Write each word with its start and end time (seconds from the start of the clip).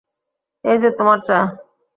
এই 0.65 0.77
যে 0.77 0.89
তোমার 0.97 1.19
চা। 1.27 1.37